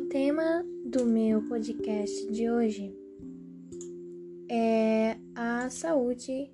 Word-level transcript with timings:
tema 0.00 0.64
do 0.84 1.04
meu 1.06 1.42
podcast 1.42 2.30
de 2.30 2.50
hoje 2.50 2.94
é 4.50 5.16
a 5.34 5.70
saúde. 5.70 6.50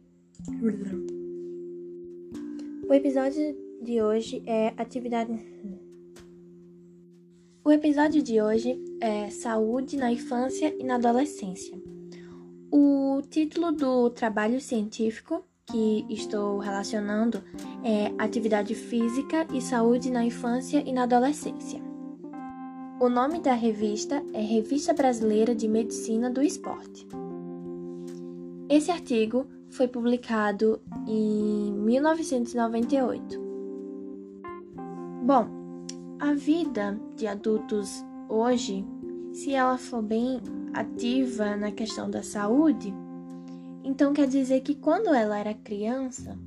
O 2.89 2.95
episódio 2.95 3.57
de 3.83 4.01
hoje 4.01 4.43
é 4.47 4.73
atividade. 4.77 5.33
O 7.65 7.73
episódio 7.73 8.23
de 8.23 8.41
hoje 8.41 8.81
é 9.01 9.31
Saúde 9.31 9.97
na 9.97 10.13
Infância 10.13 10.75
e 10.79 10.85
na 10.85 10.95
Adolescência. 10.95 11.81
O 12.71 13.21
título 13.29 13.73
do 13.73 14.11
trabalho 14.11 14.61
científico 14.61 15.45
que 15.67 16.07
estou 16.09 16.59
relacionando 16.59 17.43
é 17.85 18.13
Atividade 18.23 18.75
Física 18.75 19.47
e 19.53 19.61
Saúde 19.61 20.11
na 20.11 20.25
Infância 20.25 20.83
e 20.87 20.93
na 20.93 21.05
Adolescência. 21.05 21.92
O 23.03 23.09
nome 23.09 23.41
da 23.41 23.53
revista 23.53 24.23
é 24.33 24.41
Revista 24.41 24.95
Brasileira 24.95 25.57
de 25.57 25.67
Medicina 25.67 26.31
do 26.31 26.41
Esporte. 26.41 27.05
Esse 28.69 28.93
artigo 28.93 29.45
foi 29.71 29.89
publicado 29.89 30.81
em 31.09 31.73
1998. 31.73 33.41
Bom, 35.25 35.49
a 36.21 36.33
vida 36.35 36.97
de 37.17 37.27
adultos 37.27 38.05
hoje, 38.29 38.87
se 39.33 39.53
ela 39.53 39.77
for 39.79 40.01
bem 40.01 40.41
ativa 40.73 41.57
na 41.57 41.73
questão 41.73 42.09
da 42.09 42.23
saúde, 42.23 42.95
então 43.83 44.13
quer 44.13 44.29
dizer 44.29 44.61
que 44.61 44.77
quando 44.77 45.09
ela 45.09 45.37
era 45.37 45.55
criança, 45.55 46.39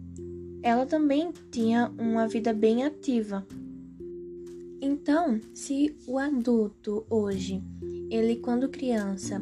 ela 0.63 0.85
também 0.85 1.33
tinha 1.51 1.91
uma 1.99 2.29
vida 2.29 2.53
bem 2.53 2.85
ativa. 2.85 3.45
Então, 4.81 5.39
se 5.53 5.95
o 6.07 6.17
adulto 6.17 7.05
hoje, 7.09 7.63
ele 8.09 8.35
quando 8.37 8.69
criança, 8.69 9.41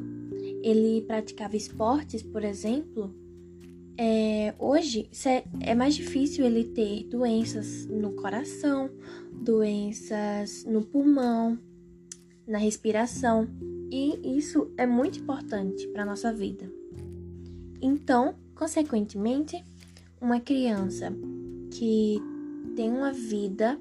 ele 0.62 1.02
praticava 1.02 1.56
esportes, 1.56 2.22
por 2.22 2.44
exemplo, 2.44 3.14
é, 3.98 4.54
hoje 4.58 5.09
é, 5.26 5.44
é 5.61 5.76
mais 5.76 5.95
difícil 5.95 6.45
ele 6.45 6.64
ter 6.64 7.04
doenças 7.04 7.86
no 7.88 8.14
coração, 8.14 8.89
doenças 9.31 10.66
no 10.66 10.84
pulmão, 10.84 11.59
na 12.48 12.58
respiração, 12.58 13.48
e 13.92 14.38
isso 14.38 14.72
é 14.78 14.88
muito 14.88 15.20
importante 15.20 15.88
para 15.89 16.06
nossa 16.06 16.34
vida. 16.34 16.72
Então, 17.81 18.36
consequentemente, 18.56 19.64
uma 20.20 20.39
criança 20.39 21.14
que 21.70 22.17
tem 22.76 22.89
uma 22.89 23.11
vida 23.11 23.80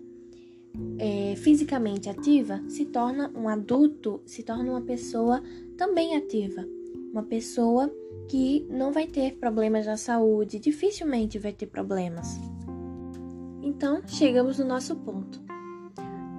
é, 0.99 1.35
fisicamente 1.37 2.09
ativa 2.09 2.63
se 2.69 2.87
torna 2.87 3.31
um 3.35 3.49
adulto, 3.49 4.21
se 4.25 4.43
torna 4.43 4.71
uma 4.71 4.81
pessoa 4.81 5.43
também 5.77 6.17
ativa, 6.17 6.67
uma 7.13 7.23
pessoa 7.23 7.93
que 8.29 8.67
não 8.71 8.93
vai 8.93 9.07
ter 9.07 9.37
problemas 9.37 9.87
na 9.87 9.97
saúde, 9.97 10.59
dificilmente 10.59 11.39
vai 11.39 11.53
ter 11.53 11.67
problemas. 11.67 12.39
Então, 13.63 14.01
chegamos 14.07 14.59
no 14.59 14.65
nosso 14.65 14.97
ponto. 14.97 15.41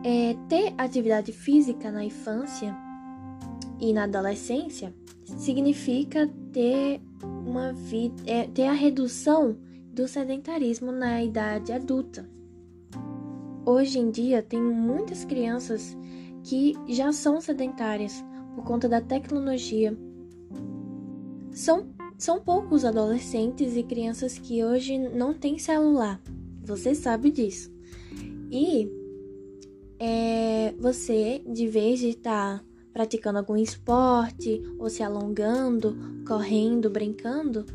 É, 0.03 0.35
ter 0.49 0.73
atividade 0.77 1.31
física 1.31 1.91
na 1.91 2.03
infância 2.03 2.75
e 3.79 3.93
na 3.93 4.03
adolescência 4.03 4.93
significa 5.37 6.29
ter 6.51 7.01
uma 7.45 7.71
vida, 7.73 8.21
é, 8.25 8.47
ter 8.47 8.67
a 8.67 8.73
redução 8.73 9.57
do 9.93 10.07
sedentarismo 10.07 10.91
na 10.91 11.23
idade 11.23 11.71
adulta. 11.71 12.27
Hoje 13.65 13.97
em 13.97 14.11
dia, 14.11 14.43
tem 14.43 14.61
muitas 14.61 15.23
crianças 15.23 15.97
que 16.43 16.73
já 16.89 17.13
são 17.13 17.39
sedentárias 17.39 18.23
por 18.55 18.65
conta 18.65 18.89
da 18.89 18.99
tecnologia. 18.99 19.97
São, 21.51 21.87
são 22.17 22.41
poucos 22.41 22.83
adolescentes 22.83 23.77
e 23.77 23.83
crianças 23.83 24.37
que 24.37 24.63
hoje 24.63 24.97
não 24.97 25.33
têm 25.33 25.57
celular. 25.57 26.21
Você 26.65 26.93
sabe 26.93 27.31
disso. 27.31 27.71
E 28.51 28.91
é, 29.97 30.73
você, 30.77 31.41
de 31.47 31.65
vez 31.67 31.99
de 31.99 32.09
estar 32.09 32.59
tá 32.59 32.65
praticando 32.91 33.39
algum 33.39 33.55
esporte 33.55 34.61
ou 34.77 34.89
se 34.89 35.01
alongando, 35.01 35.95
correndo, 36.27 36.89
brincando, 36.89 37.65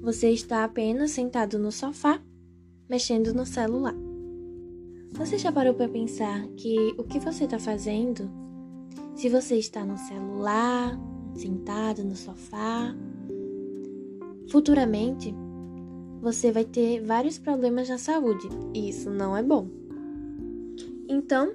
você 0.00 0.30
está 0.30 0.64
apenas 0.64 1.12
sentado 1.12 1.60
no 1.60 1.70
sofá, 1.70 2.20
mexendo 2.88 3.32
no 3.32 3.46
celular. 3.46 4.07
Você 5.12 5.38
já 5.38 5.50
parou 5.50 5.74
para 5.74 5.88
pensar 5.88 6.46
que 6.56 6.94
o 6.96 7.04
que 7.04 7.18
você 7.18 7.44
está 7.44 7.58
fazendo, 7.58 8.30
se 9.14 9.28
você 9.28 9.56
está 9.56 9.84
no 9.84 9.96
celular, 9.96 10.98
sentado 11.34 12.04
no 12.04 12.14
sofá, 12.14 12.94
futuramente 14.48 15.34
você 16.20 16.50
vai 16.50 16.64
ter 16.64 17.00
vários 17.00 17.38
problemas 17.38 17.88
na 17.88 17.98
saúde 17.98 18.48
e 18.74 18.88
isso 18.88 19.10
não 19.10 19.36
é 19.36 19.42
bom. 19.42 19.68
Então, 21.08 21.52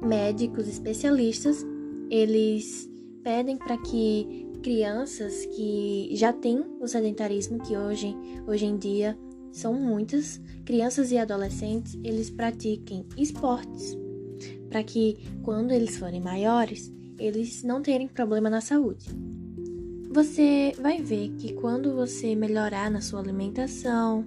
médicos 0.00 0.68
especialistas 0.68 1.64
eles 2.10 2.90
pedem 3.22 3.56
para 3.56 3.76
que 3.78 4.48
crianças 4.62 5.46
que 5.46 6.10
já 6.12 6.32
têm 6.32 6.64
o 6.80 6.86
sedentarismo, 6.86 7.58
que 7.58 7.76
hoje, 7.76 8.14
hoje 8.46 8.66
em 8.66 8.76
dia 8.76 9.16
são 9.52 9.74
muitas, 9.74 10.40
crianças 10.64 11.10
e 11.10 11.18
adolescentes, 11.18 11.98
eles 12.04 12.30
pratiquem 12.30 13.06
esportes, 13.16 13.96
para 14.68 14.82
que 14.82 15.18
quando 15.42 15.72
eles 15.72 15.96
forem 15.96 16.20
maiores, 16.20 16.92
eles 17.18 17.62
não 17.62 17.82
terem 17.82 18.08
problema 18.08 18.48
na 18.48 18.60
saúde. 18.60 19.06
Você 20.12 20.72
vai 20.80 21.00
ver 21.00 21.30
que 21.36 21.52
quando 21.52 21.94
você 21.94 22.34
melhorar 22.34 22.90
na 22.90 23.00
sua 23.00 23.20
alimentação, 23.20 24.24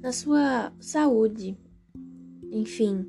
na 0.00 0.12
sua 0.12 0.72
saúde, 0.80 1.58
enfim, 2.50 3.06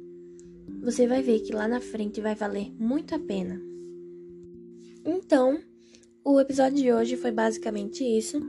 você 0.82 1.08
vai 1.08 1.22
ver 1.22 1.40
que 1.40 1.54
lá 1.54 1.68
na 1.68 1.80
frente 1.80 2.20
vai 2.20 2.36
valer 2.36 2.72
muito 2.78 3.16
a 3.16 3.20
pena. 3.20 3.62
Então, 5.06 5.60
o 6.24 6.40
episódio 6.40 6.78
de 6.78 6.92
hoje 6.92 7.16
foi 7.16 7.32
basicamente 7.32 8.04
isso. 8.04 8.42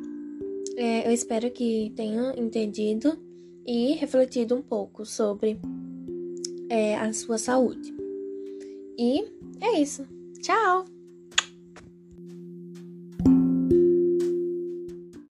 É, 0.81 1.09
eu 1.09 1.11
espero 1.11 1.51
que 1.51 1.93
tenham 1.97 2.33
entendido 2.37 3.19
e 3.67 3.95
refletido 3.95 4.55
um 4.55 4.63
pouco 4.63 5.05
sobre 5.05 5.59
é, 6.71 6.97
a 6.97 7.13
sua 7.13 7.37
saúde. 7.37 7.93
E 8.97 9.25
é 9.61 9.81
isso. 9.81 10.07
Tchau! 10.41 10.85